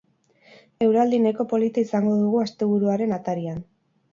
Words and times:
Eguraldi 0.85 1.19
nahiko 1.27 1.45
polita 1.53 1.83
izango 1.83 2.15
dugu 2.23 2.43
asteburuaren 2.47 3.15
atarian. 3.19 3.63